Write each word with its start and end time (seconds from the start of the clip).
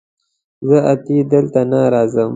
زه 0.67 0.77
اتي 0.91 1.17
دلته 1.31 1.61
نه 1.71 1.81
راځم 1.93 2.29